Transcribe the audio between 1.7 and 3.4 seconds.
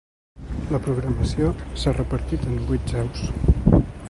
s’ha repartit en vuit seus.